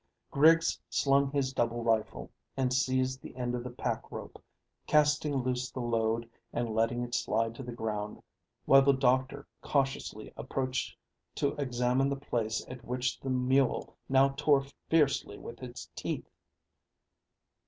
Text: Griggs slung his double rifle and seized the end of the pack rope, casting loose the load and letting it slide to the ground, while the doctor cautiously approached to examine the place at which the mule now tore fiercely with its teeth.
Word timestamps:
Griggs 0.31 0.79
slung 0.89 1.29
his 1.29 1.53
double 1.53 1.83
rifle 1.83 2.31
and 2.57 2.73
seized 2.73 3.21
the 3.21 3.35
end 3.35 3.53
of 3.53 3.63
the 3.63 3.69
pack 3.69 4.11
rope, 4.11 4.43
casting 4.87 5.35
loose 5.35 5.69
the 5.69 5.79
load 5.79 6.27
and 6.51 6.73
letting 6.73 7.03
it 7.03 7.13
slide 7.13 7.53
to 7.53 7.61
the 7.61 7.71
ground, 7.71 8.19
while 8.65 8.81
the 8.81 8.93
doctor 8.93 9.45
cautiously 9.61 10.33
approached 10.35 10.97
to 11.35 11.49
examine 11.57 12.09
the 12.09 12.15
place 12.15 12.65
at 12.67 12.83
which 12.83 13.19
the 13.19 13.29
mule 13.29 13.95
now 14.09 14.29
tore 14.29 14.63
fiercely 14.89 15.37
with 15.37 15.61
its 15.61 15.87
teeth. 15.95 16.31